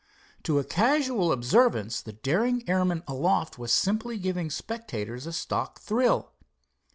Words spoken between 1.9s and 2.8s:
the daring